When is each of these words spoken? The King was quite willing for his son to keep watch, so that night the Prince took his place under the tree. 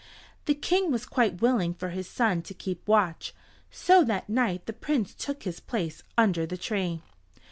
The 0.45 0.55
King 0.55 0.91
was 0.91 1.05
quite 1.05 1.43
willing 1.43 1.75
for 1.75 1.89
his 1.89 2.09
son 2.09 2.41
to 2.43 2.55
keep 2.55 2.87
watch, 2.87 3.35
so 3.69 4.03
that 4.05 4.29
night 4.29 4.65
the 4.65 4.73
Prince 4.73 5.13
took 5.13 5.43
his 5.43 5.59
place 5.59 6.01
under 6.17 6.47
the 6.47 6.57
tree. 6.57 7.03